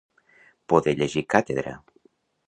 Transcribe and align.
Poder 0.71 0.93
llegir 1.01 1.23
càtedra. 1.33 1.75